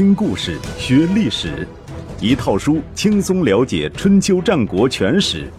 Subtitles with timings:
[0.00, 1.68] 听故事学历史，
[2.22, 5.52] 一套书轻松了解春秋战国全史。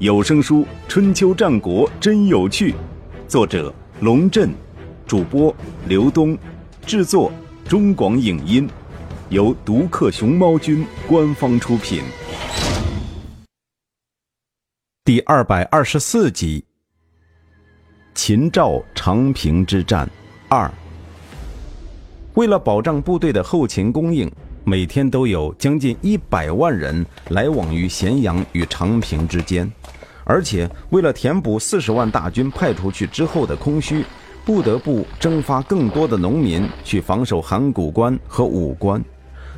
[0.00, 2.72] 有声书《春秋战国真有趣》，
[3.28, 4.50] 作者龙震，
[5.06, 5.54] 主播
[5.86, 6.36] 刘东，
[6.84, 7.30] 制作
[7.68, 8.68] 中广影音，
[9.28, 12.02] 由独克熊猫君官方出品。
[15.04, 16.64] 第二百二十四集：
[18.12, 20.10] 秦赵长平之战
[20.48, 20.68] 二。
[22.38, 24.30] 为了保障部队的后勤供应，
[24.62, 29.68] 每天都有将近一百万人来往于咸阳与长平之间，
[30.22, 34.04] 而且为了填补四十万大军派出去之后的空虚，
[34.44, 39.04] 不得不征发更多的农民去防守函谷关和武关。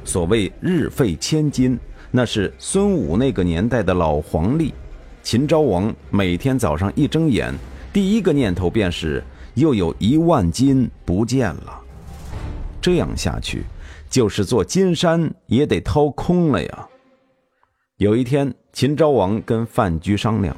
[0.02, 1.78] 所谓日费千金，
[2.10, 4.72] 那是孙武那个年代的老黄历。
[5.22, 7.54] 秦昭王每天早上一睁眼，
[7.92, 11.79] 第一个念头便是又有一万金不见了。
[12.80, 13.64] 这样下去，
[14.08, 16.88] 就是座金山也得掏空了呀。
[17.98, 20.56] 有一天，秦昭王跟范雎商量：“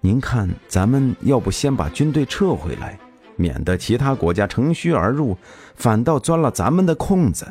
[0.00, 2.98] 您看，咱们要不先把军队撤回来，
[3.36, 5.36] 免得其他国家乘虚而入，
[5.76, 7.46] 反倒钻了咱们的空子。”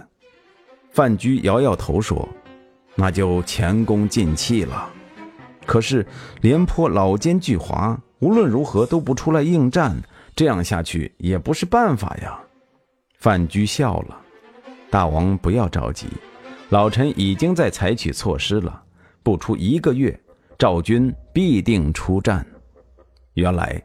[0.91, 2.28] 范雎摇摇头说
[2.95, 4.89] ：“那就前功尽弃了。
[5.66, 6.06] 可是
[6.41, 9.95] 廉颇老奸巨猾，无论如何都不出来应战，
[10.36, 12.39] 这样下去也不是办法呀。”
[13.26, 14.16] 范雎笑了，
[14.92, 16.06] 大王不要着急，
[16.70, 18.84] 老臣已经在采取措施了。
[19.23, 20.16] 不出一个月，
[20.59, 22.46] 赵军必定出战。
[23.34, 23.81] 原来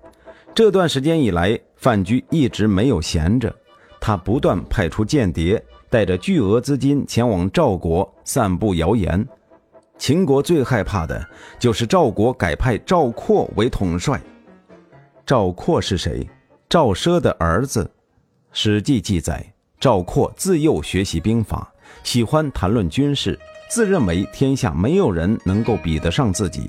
[0.55, 3.51] 这段时间以来，范雎一直没有闲着，
[3.99, 9.27] 他不断派出间谍，带着巨额资金前往赵国散布谣言。
[9.97, 11.27] 秦国最害怕的
[11.59, 14.21] 就是赵国改派赵括为统帅。
[15.25, 16.29] 赵括是谁？
[16.69, 17.83] 赵奢的儿子。
[18.53, 23.39] 《史记》记载，赵括自幼学习兵法，喜欢谈论军事，
[23.71, 26.69] 自认为天下没有人能够比得上自己。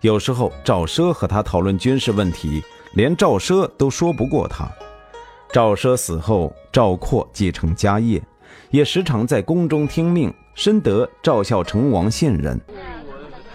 [0.00, 2.62] 有时候赵奢和他讨论军事问题，
[2.94, 4.66] 连赵奢都说不过他。
[5.52, 8.22] 赵奢死后，赵括继承家业，
[8.70, 12.58] 也时常在宫中听命，深得赵孝成王信任。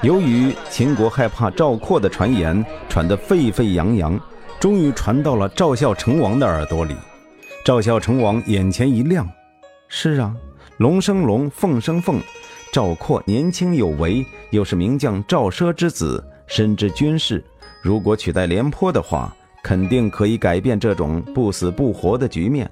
[0.04, 4.20] 由于秦国害怕赵括的传言传得沸沸扬扬，
[4.60, 6.96] 终于传到了赵孝成王的耳朵里。
[7.66, 9.28] 赵孝成王眼前一亮，
[9.88, 10.32] 是啊，
[10.78, 12.22] 龙生龙，凤生凤。
[12.72, 17.44] 赵括年轻有为，又是名将赵奢之子，深知军事。
[17.82, 22.70] 如果取代廉颇的话，肯定可以改变这种不死不活的局面。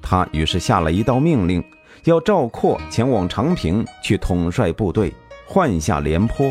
[0.00, 1.62] 他于是下了一道命令，
[2.04, 5.12] 要赵括前往长平去统帅部队，
[5.44, 6.50] 换下廉颇。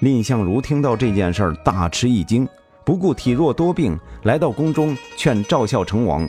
[0.00, 2.48] 蔺相如听到这件事儿，大吃一惊，
[2.82, 6.26] 不顾体弱多病，来到宫中劝赵孝成王。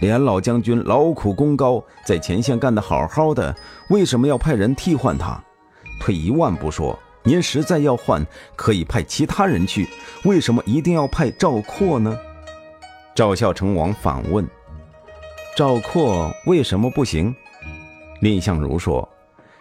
[0.00, 3.54] 连老将军劳苦功高，在前线干得好好的，
[3.88, 5.42] 为什么要派人替换他？
[6.00, 9.88] 退一万步说，您实在要换，可以派其他人去，
[10.24, 12.18] 为什么一定要派赵括呢？
[13.14, 14.46] 赵孝成王反问
[15.56, 17.34] ：“赵括为什么不行？”
[18.20, 19.08] 蔺相如说：“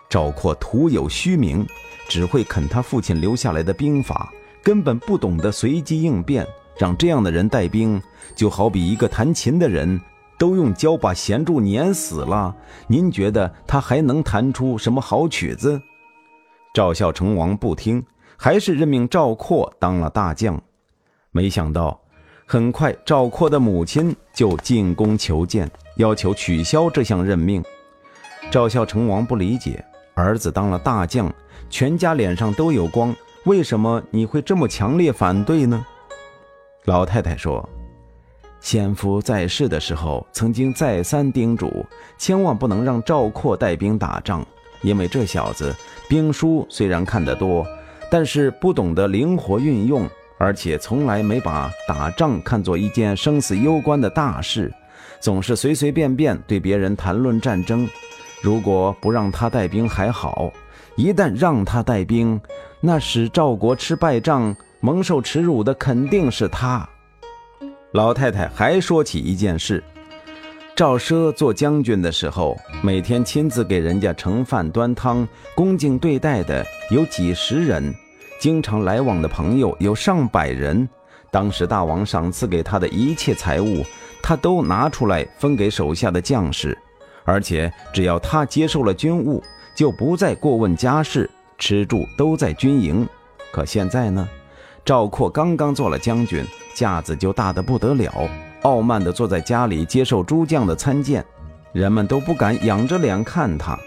[0.10, 1.66] 赵括徒有虚名，
[2.10, 4.34] 只会啃他父亲留下来的兵法，
[4.64, 6.46] 根本不懂得随机应变。
[6.76, 8.02] 让这样的人带兵，
[8.36, 10.02] 就好比一个弹琴的人。”
[10.38, 12.56] 都用胶把弦柱粘死了，
[12.88, 15.82] 您觉得他还能弹出什么好曲子？
[16.74, 18.04] 赵孝成王不听，
[18.36, 20.62] 还是任命赵括当了大将。
[21.32, 22.00] 没想到，
[22.46, 27.64] 很快赵括的母亲就进宫求见，要求取消这项任命。
[28.52, 29.84] 赵孝成王不理解，
[30.16, 31.34] 儿子当了大将，
[31.70, 33.16] 全家脸上都有光，
[33.46, 35.86] 为什么你会这么强烈反对呢？
[36.86, 37.68] 老太太说。
[38.64, 41.86] 先夫在世的时候，曾经再三叮嘱，
[42.18, 44.44] 千万不能让赵括带兵打仗，
[44.82, 45.76] 因为这小子
[46.08, 47.68] 兵书虽然看得多，
[48.10, 54.74] 但是不懂得灵活运用，而且从来没把打仗看作一件生死攸关的大事，
[55.20, 57.88] 总是随随便便对别人谈论战争。
[58.42, 60.50] 如果不让他带兵还好，
[60.96, 62.40] 一旦让他带兵，
[62.80, 66.88] 那使赵国吃败仗、蒙受耻辱的肯定是他。
[67.94, 69.84] 老太太还说起一件事：
[70.76, 77.94] 赵奢做将军的时候，每天亲自给人家盛饭端汤，恭敬对待的有几十人，
[78.40, 80.90] 经常来往的朋友有上百人。
[81.30, 83.84] 当时大王赏赐给他的一切财物，
[84.24, 86.76] 他都拿出来分给手下的将士，
[87.26, 89.40] 而且只要他接受了军务，
[89.76, 91.30] 就不再过问家事，
[91.60, 93.08] 吃住都在军营。
[93.52, 94.28] 可现在呢？
[94.84, 96.44] 赵括刚刚做了将军，
[96.74, 98.30] 架子就大得不得了，
[98.64, 101.24] 傲慢地坐在家里接受诸将的参见。
[101.72, 103.78] 人们都不敢仰着脸看他。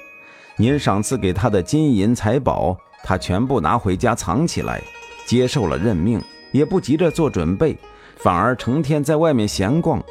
[0.57, 4.83] 您赏赐给他的金银财宝，他全部拿回家藏起来，
[5.27, 7.77] 接受了任命，也不急着做准备，
[8.17, 10.03] 反而成天在外面闲逛，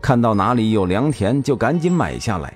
[0.00, 2.52] 看到哪里有良田就赶紧买下来。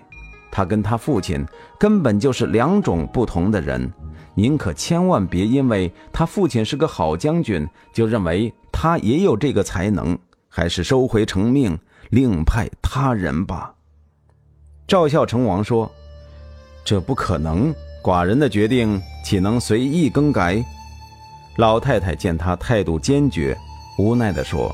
[0.50, 1.46] 他跟他父亲
[1.78, 3.92] 根本就是两种不同的人。
[4.34, 10.18] 您可千万别因为他父亲是个好将军，就认为他也有这个才能，
[10.50, 11.78] 还是收回成命，
[12.10, 13.72] 另派他人吧。
[14.86, 15.90] 赵孝成王说
[16.84, 17.74] ：“这不可能，
[18.04, 20.62] 寡人的决定岂能随意更改？”
[21.56, 23.56] 老太太见他态度坚决，
[23.98, 24.70] 无奈地说：“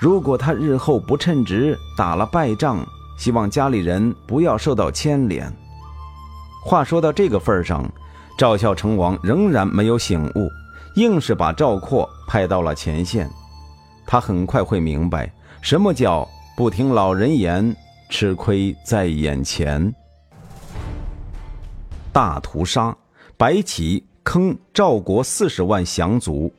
[0.00, 2.84] 如果他日后不称职，打了败仗，
[3.16, 5.50] 希望家里人不要受到牵连。”
[6.66, 7.88] 话说到这个份上。
[8.36, 10.50] 赵孝成王仍然没有醒悟，
[10.94, 13.28] 硬是把赵括派到了前线。
[14.06, 15.32] 他很快会明白
[15.62, 17.74] 什么叫不听老人言，
[18.08, 19.92] 吃亏在眼前。
[22.12, 22.96] 大屠杀，
[23.36, 26.52] 白起坑赵国四十万降卒。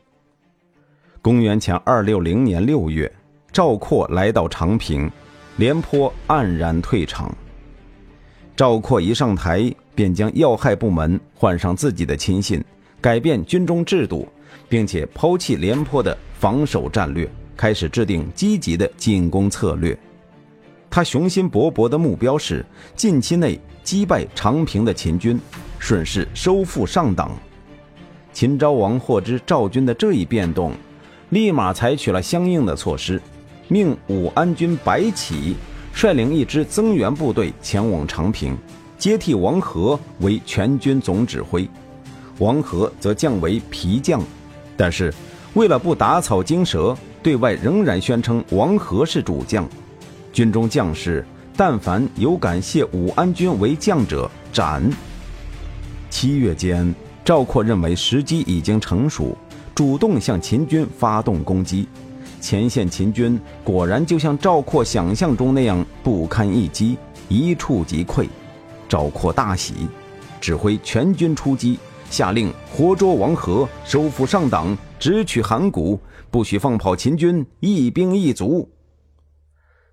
[1.22, 3.12] 公元前二六零年六月，
[3.52, 5.10] 赵括来到长平，
[5.58, 7.34] 廉颇黯然退场。
[8.56, 9.74] 赵括一上台。
[9.96, 12.62] 便将要害部门换上自己的亲信，
[13.06, 14.28] 改变军中制度，
[14.68, 19.96] 并且抛弃廉颇的防守战略，开始制定积极的进攻策略。
[20.90, 22.66] 他雄心勃勃的目标是
[22.96, 25.40] 近期内击败长平的秦军，
[25.78, 27.30] 顺势收复上党。
[28.34, 30.72] 秦昭王获知赵军的这一变动，
[31.30, 33.22] 立马采取了相应的措施，
[33.68, 35.56] 命武安军白起
[35.94, 38.58] 率领一支增援部队前往长平。
[38.98, 41.70] 接替王和为全军总指挥，
[42.40, 44.22] 王和则降为皮将，
[44.76, 45.14] 但是
[45.54, 49.68] 为了不打草惊蛇，对外仍然宣称王和是主将。
[50.34, 54.84] 军中将士但凡有敢谢武安君为将者，斩。
[56.10, 56.94] 七月间，
[57.24, 59.38] 赵括认为时机已经成熟，
[59.74, 61.88] 主动向秦军发动攻击。
[62.42, 66.98] 前线秦军果然就像赵括想象中那样不堪一击，
[67.30, 68.28] 一触即溃。
[68.88, 69.74] 赵括大喜，
[70.40, 71.80] 指挥全军出击，
[72.10, 76.00] 下令活捉王和，收复上党，直取函谷，
[76.32, 78.70] 不许放跑秦军一兵一卒。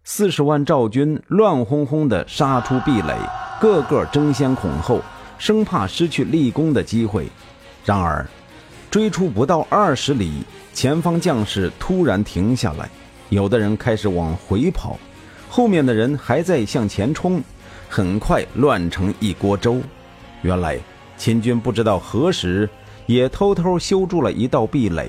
[0.05, 3.17] 四十万赵军乱哄哄地杀出壁垒，
[3.61, 5.01] 个个争先恐后，
[5.39, 7.29] 生怕失去立功的机会。
[7.85, 8.27] 然而，
[8.91, 12.91] 追出不到二十里，前方将士突然停下来，
[13.31, 14.99] 有的人开始往回跑，
[15.49, 17.43] 后面的人还在向前冲。
[17.89, 19.79] 很快乱成一锅粥。
[20.41, 20.79] 原来
[21.23, 22.69] 秦军不知道何时
[23.07, 25.09] 也偷偷修筑了一道壁垒，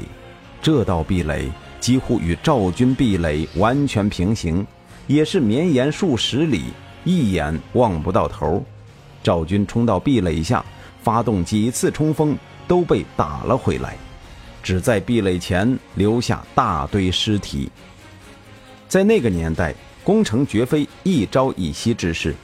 [0.62, 1.50] 这道壁垒
[1.80, 4.63] 几乎与赵军壁垒完全平行，
[5.07, 6.65] 也是绵延数十里，
[7.04, 8.63] 一眼望不到头。
[9.24, 10.63] 赵军冲到壁垒下，
[11.01, 12.38] 发动几次冲锋
[12.68, 13.98] 都被打了回来，
[14.62, 17.71] 只在壁垒前留下大堆尸体。
[18.88, 19.74] 在那个年代，
[20.04, 22.36] 攻城绝非一朝一夕之事。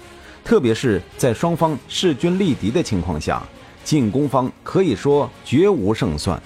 [0.44, 3.44] 特别是在双方势均力敌的情况下，
[3.90, 6.40] 进攻方可以说绝无胜算。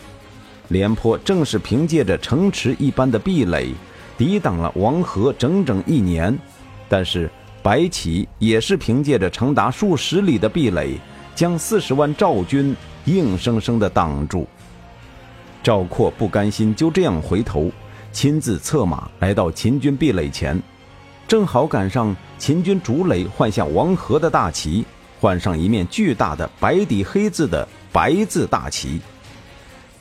[0.69, 3.73] 廉颇正是凭借着城池一般的壁垒，
[4.17, 6.39] 抵挡了王和整整一年。
[6.87, 7.29] 但是
[7.61, 10.97] 白起也是凭借着长达数十里的壁垒，
[11.35, 12.73] 将四十万赵军
[13.07, 14.47] 硬生生的挡住。
[15.61, 17.69] 赵括不甘心就这样回头，
[18.13, 20.57] 亲自策马来到秦军壁垒前。
[21.27, 24.85] 正好赶上秦军主垒换下王和的大旗，
[25.23, 28.99] 换上一面巨大的白底黑字的白字大旗。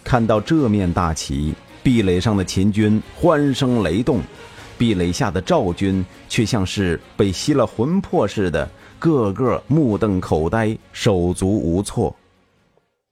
[0.03, 4.21] 看到这面大旗，壁垒上的秦军欢声雷动，
[4.77, 12.13] 壁垒下的赵军却像是被吸了魂魄似的，个个目瞪口呆，手足无措。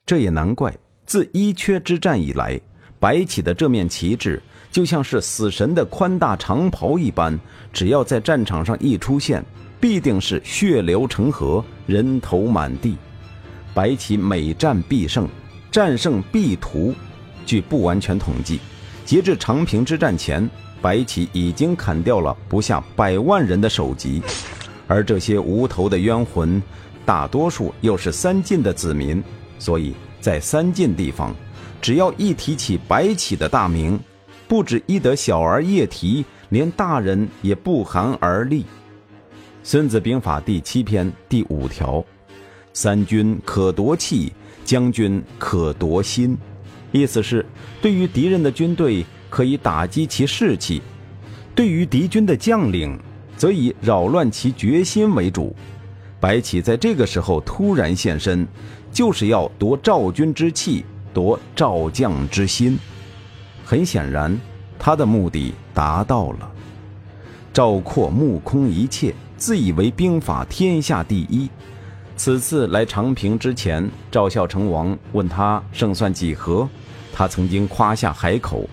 [0.05, 0.77] 这也难怪，
[1.07, 2.61] 自伊阙之战以来，
[2.99, 4.43] 白起的这面旗帜。
[4.73, 7.39] 就像是死神的宽大长袍一般，
[7.73, 9.45] 只要在战场上一出现，
[9.81, 12.97] 必定是血流成河，人头满地。
[13.73, 15.27] 白起每战必胜，
[15.71, 16.95] 战胜必屠。
[17.47, 18.61] 据不完全统计，
[19.05, 20.49] 截至长平之战前，
[20.83, 24.23] 白起已经砍掉了不下百万人的首级，
[24.87, 26.63] 而这些无头的冤魂，
[27.07, 29.23] 大多数又是三晋的子民，
[29.59, 31.35] 所以在三晋地方，
[31.81, 33.99] 只要一提起白起的大名，
[34.47, 38.63] 不止一得小儿夜啼，连大人也不寒而栗。
[39.63, 42.03] 《孙子兵法》第七篇第五条
[42.73, 44.33] ：“三军可夺气，
[44.65, 46.37] 将军可夺心。”
[46.93, 47.45] 意思是，
[47.81, 50.81] 对于敌人的军队可以打击其士气；
[51.55, 52.99] 对于敌军的将领，
[53.37, 55.55] 则以扰乱其决心为主。
[56.19, 58.49] 白起在这个时候突然现身，
[58.91, 62.79] 就是要夺赵军之气，夺赵将之心。
[63.63, 64.37] 很显然，
[64.79, 66.51] 他的目的达到了。
[67.53, 71.49] 赵括目空一切，自以为兵法天下第一。
[72.15, 76.69] 此次来长平之前，赵孝成王问他胜算几何，
[77.11, 78.69] 他曾经夸下海口：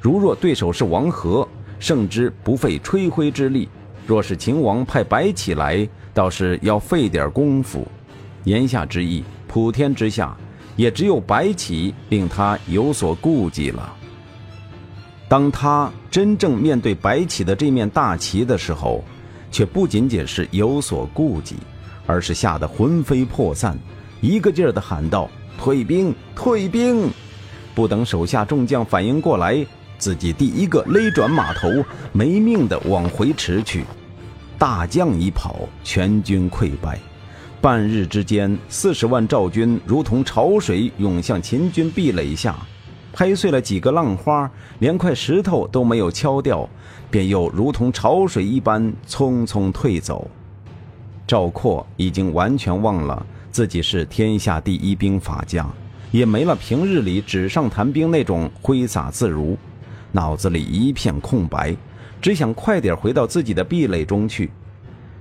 [0.00, 1.46] 如若对手是王和，
[1.78, 3.68] 胜之不费吹灰之力；
[4.06, 7.86] 若是秦王派白起来，倒是要费点功夫。
[8.44, 10.34] 言下之意，普天之下，
[10.74, 13.92] 也只有白起令他有所顾忌了。
[15.28, 19.04] 当他真正面对白起的这面大旗的时候，
[19.50, 21.56] 却不仅仅是有所顾忌，
[22.06, 23.78] 而是吓得魂飞魄散，
[24.20, 27.10] 一个劲儿地喊道：“退兵，退兵！”
[27.74, 29.64] 不等手下众将反应过来，
[29.98, 31.68] 自己第一个勒转马头，
[32.12, 33.84] 没命地往回驰去。
[34.58, 36.98] 大将一跑，全军溃败。
[37.60, 42.56] 半日之间，四十万赵军如同潮水涌向秦军壁垒下。
[43.18, 44.48] 拍碎了几个浪花，
[44.78, 46.68] 连块石头都没有敲掉，
[47.10, 50.30] 便又如同潮水一般匆匆退走。
[51.26, 55.66] 赵括已经完全忘了自己是天下第一兵法家，
[56.12, 59.58] 也没了平日里纸上谈兵那种挥洒自如，
[60.12, 61.76] 脑子里一片空白，
[62.20, 64.48] 只想快点回到自己的壁垒中去。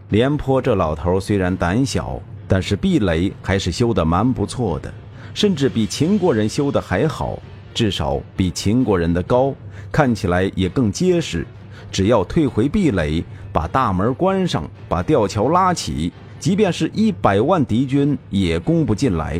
[0.09, 4.93] 廉颇这老头虽然胆小，但是壁垒还是修得蛮不错的，
[5.33, 7.39] 甚至比秦国人修的还好。
[7.77, 9.53] 至少比秦国人的高，
[9.91, 11.45] 看起来也更结实。
[11.91, 19.39] 只要退回壁垒，把大门关上，把吊桥拉起，即便是一百万敌军也攻不进来。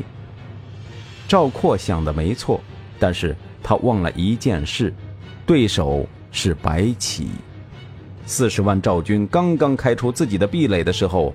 [1.27, 2.62] 赵括想的没错，
[3.00, 4.94] 但是他忘了一件事：
[5.44, 7.29] 对手是白起。
[8.27, 11.34] 四十万赵军刚刚开出自己的壁垒的时候，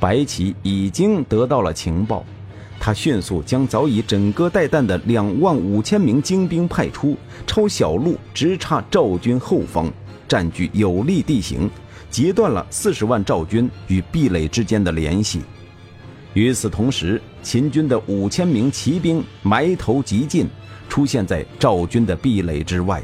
[0.00, 2.24] 白起已经得到了情报。
[2.82, 7.14] 他迅速将早已枕戈待旦的两万五千名精兵派出，
[7.46, 9.92] 抄小路直插赵军后方，
[10.26, 11.70] 占据有利地形，
[12.10, 15.42] 截断了四十万赵军与壁垒之间的联系。
[16.32, 20.48] 与此同时，秦军的五千名骑兵埋头急进，
[20.88, 23.02] 出现在赵军的壁垒之外，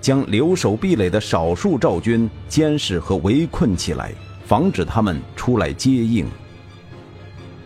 [0.00, 4.12] 将留守壁垒的少数赵军监视和围困起来，
[4.44, 6.26] 防止他们出来接应。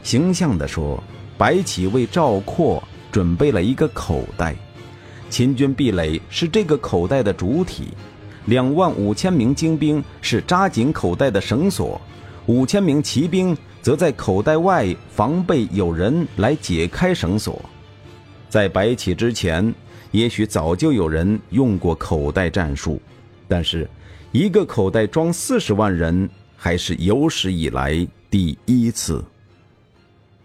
[0.03, 1.03] 形象地说。
[1.41, 4.55] 白起为赵括准备了一个口袋，
[5.31, 7.95] 秦军壁垒是这个口袋的主体，
[8.45, 11.99] 两万五千名精兵是扎紧口袋的绳索，
[12.45, 17.59] 五千名骑兵则在口袋外防备有人来解开绳索。
[18.51, 19.75] 在白起之前，
[20.11, 23.01] 也许早就有人用过口袋战术，
[23.49, 23.89] 但是
[24.31, 29.25] 一个口袋装四十万人还是有史以来第一次。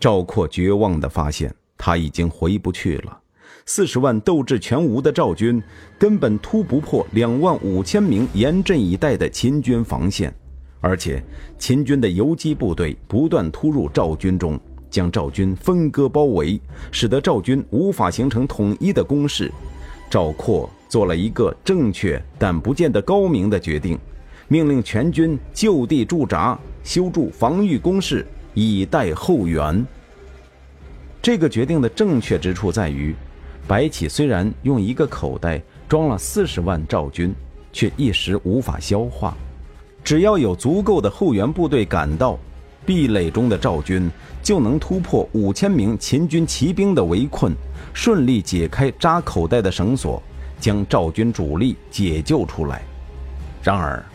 [0.05, 3.19] 赵括绝望地发现，他已经回不去了。
[3.65, 5.59] 四十万斗志全无的赵军，
[5.97, 10.31] 根本突不破两万五千名严阵以待的秦军防线，
[10.79, 11.23] 而且
[11.57, 14.59] 秦军的游击部队不断突入赵军中，
[14.91, 19.51] 将赵军分割包围，使得赵军无法形成统一的攻势。
[20.07, 23.97] 赵括做了一个正确但不见得高明的决定，
[24.49, 28.23] 命令全军就地驻扎，修筑防御工事。
[28.57, 29.85] 以待后援。
[31.25, 33.15] 这个决定的正确之处在于，
[33.67, 37.33] 白起虽然用一个口袋装了四十万赵军，
[37.73, 39.35] 却一时无法消化。
[40.03, 42.37] 只要有足够的后援部队赶到，
[42.85, 44.07] 壁垒中的赵军
[44.43, 47.51] 就能突破五千名秦军骑兵的围困，
[47.91, 50.21] 顺利解开扎口袋的绳索，
[50.59, 52.83] 将赵军主力解救出来。
[53.63, 54.05] 然而，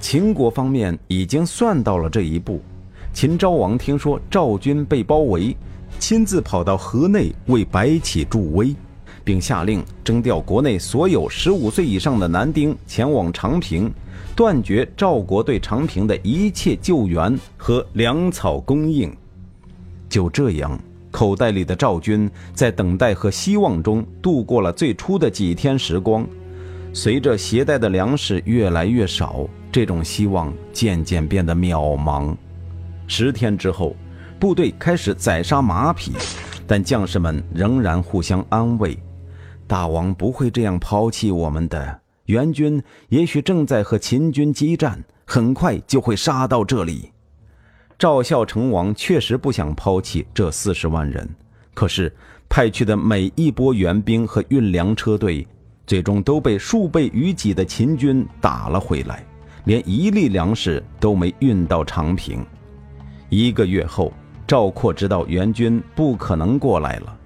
[0.00, 2.62] 秦国方面已经算到了这一步。
[3.12, 5.54] 秦昭王听说赵军被包围，
[6.06, 8.76] 亲自跑到河内为白起助威，
[9.24, 13.90] 并下令征调国内所有十五岁以上的男丁前往长平，
[14.36, 19.10] 断绝赵国对长平的一切救援和粮草供应。
[20.06, 20.78] 就这样，
[21.10, 26.26] 口袋里的赵军在等待和希望中度过了最初的几天时光。
[26.92, 32.36] 随着携带的粮食越来越少，这种希望渐渐变得渺茫。
[33.06, 33.96] 十天之后，
[34.38, 36.12] 部队开始宰杀马匹，
[36.66, 38.98] 但将士们仍然互相安慰
[39.66, 42.00] ：“大王不会这样抛弃我们的。
[42.26, 47.10] 援军也许正在和秦军激战，很快就会杀到这里。”
[47.98, 51.28] 赵孝成王确实不想抛弃这四十万人，
[51.72, 52.14] 可是
[52.48, 55.46] 派去的每一波援兵和运粮车队，
[55.86, 59.24] 最终都被数倍于己的秦军打了回来。
[59.64, 62.44] 连一粒粮食都没运到长平。
[63.30, 64.12] 一个月后，
[64.46, 67.16] 赵括知道援军不可能过来了，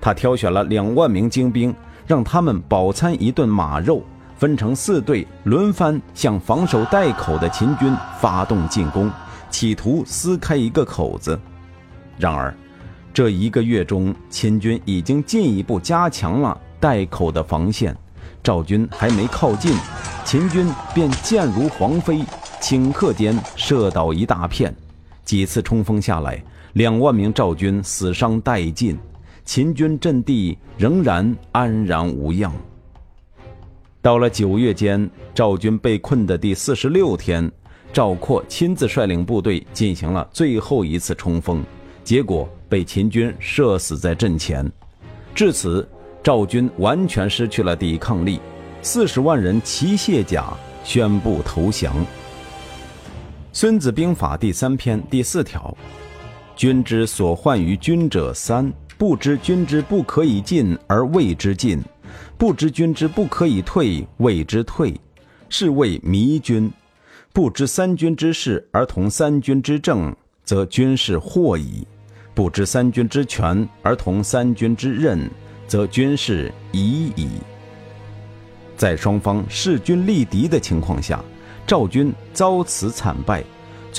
[0.00, 1.74] 他挑选了两万名精兵，
[2.06, 4.02] 让他们饱餐一顿马肉，
[4.36, 9.10] 分成四队轮番向防守带口的秦军发动进攻，
[9.50, 11.38] 企图撕开一个口子。
[12.16, 12.54] 然而，
[13.12, 17.96] 这一个月中，秦军已经进一步加强了带口的防线，
[18.42, 19.76] 赵军还没靠近，
[20.24, 22.24] 秦军便箭如黄飞，
[22.60, 24.72] 顷刻间射倒一大片。
[25.24, 26.42] 几次冲锋下来，
[26.74, 28.98] 两万名赵军死伤殆尽，
[29.44, 32.52] 秦军阵地仍然安然无恙。
[34.00, 37.50] 到了九月间，赵军被困的第四十六天，
[37.92, 41.64] 赵括亲自率领部队进行了最后一次冲锋，
[42.04, 44.70] 结果被秦军射死在阵前。
[45.34, 45.86] 至此，
[46.22, 48.40] 赵军完全失去了抵抗力，
[48.82, 50.52] 四十万人齐卸甲，
[50.84, 51.94] 宣布投降。
[53.52, 55.76] 《孙子兵法》第三篇第四条
[56.58, 61.78] ：“君之所患于君者三：不知君之不可以进而谓之进；
[62.36, 64.92] 不知君之不可以退，谓之退，
[65.48, 66.68] 是谓迷君。
[67.32, 70.12] 不知三军之事而同三军之政，
[70.42, 71.86] 则军事惑矣；
[72.34, 75.30] 不知三军之权而同三军之任，
[75.68, 77.28] 则军事疑矣。”
[78.76, 81.24] 在双方势均力敌的情况下。
[81.68, 83.44] 赵军遭此惨败，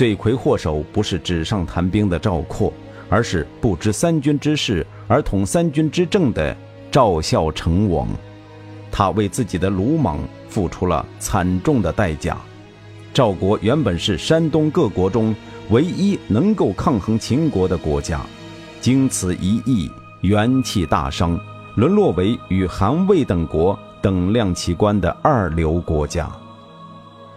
[0.00, 2.72] 罪魁祸首不是纸上谈兵的赵括，
[3.10, 6.56] 而是不知三军之事而统三军之政的
[6.90, 8.08] 赵孝成王。
[8.90, 12.38] 他为自己的鲁莽付出了惨重的代价。
[13.12, 15.36] 赵国原本是山东各国中
[15.68, 18.22] 唯一能够抗衡秦国的国家，
[18.80, 19.90] 经此一役，
[20.22, 21.38] 元气大伤，
[21.76, 26.26] 沦落为与韩魏等国等量齐观的二流国家。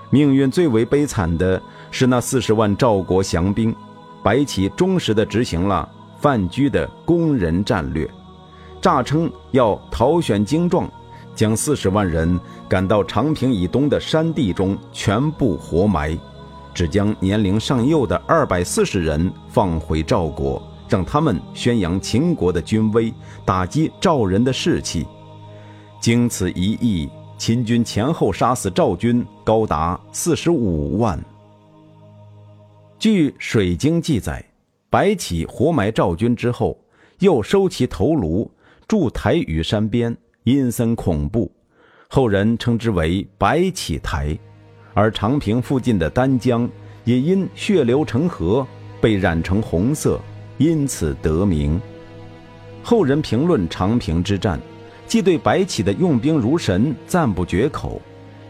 [0.10, 1.60] 命运最为悲惨的
[1.96, 3.74] 是那四十万赵国降兵，
[4.24, 5.88] 白起忠实地执行了
[6.20, 8.10] 范雎的攻人战略，
[8.82, 10.92] 诈称要讨选精壮，
[11.36, 16.18] 将四十万人赶到长平以东的山地中全部活埋，
[16.74, 23.14] 只将年龄尚幼的二百四十人放回赵国，让他们宣扬秦国的军威，
[23.46, 25.06] 打击赵人的士气。
[26.02, 27.08] 经此一役。
[27.36, 31.22] 秦军前后杀死赵军高达四十五万。
[33.04, 34.42] 据《水经》记载，
[34.90, 36.80] 白起活埋赵军之后，
[37.20, 38.50] 又收其头颅，
[38.88, 41.52] 筑台于山边，阴森恐怖，
[42.08, 44.40] 后人称之为白起台。
[44.94, 46.70] 而长平附近的丹江，
[47.04, 48.66] 也因血流成河，
[49.02, 50.18] 被染成红色，
[50.58, 51.82] 因此得名。
[52.82, 54.58] 后人评论长平之战。
[55.06, 58.02] 既对白起的用兵如神赞不绝口，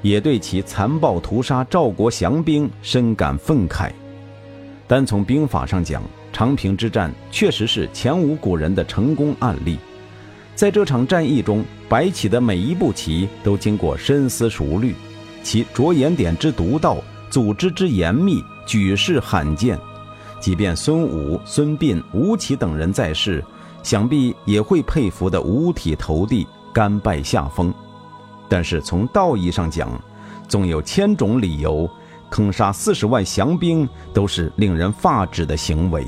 [0.04, 3.92] 也对其残暴屠杀赵国降兵深感愤慨。
[4.88, 9.78] 单从兵法上讲，长平之战确实是前无古人的成功案例。
[10.56, 14.94] 在这场战役中，白起的每一步棋都经过深思熟虑，
[15.42, 16.98] 其着眼点之独到，
[17.30, 19.80] 组织之严密，举世罕见。
[20.40, 23.44] 即便孙武、孙膑、吴起等人在世。
[23.82, 27.74] 想必也会佩服得五体投地、甘拜下风。
[28.48, 29.90] 但是从道义上讲，
[30.48, 31.90] 纵有千种理由，
[32.34, 36.04] 坑杀四十万降兵都是令人发指的行为。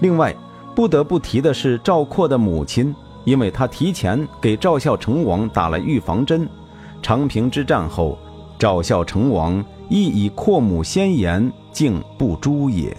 [0.00, 0.34] 另外，
[0.74, 2.92] 不得不提的是赵括的母亲，
[3.24, 6.48] 因为他提前给赵孝成王打了预防针。
[7.00, 8.18] 长平之战后，
[8.58, 12.94] 赵孝成王亦以阔母先言，竟不诛也。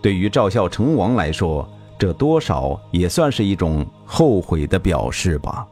[0.00, 5.66] 对于赵孝成王来说，这多少也算是一种后悔的表示吧。